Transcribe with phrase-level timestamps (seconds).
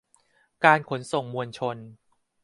[0.63, 1.77] การขนส่งมวลชน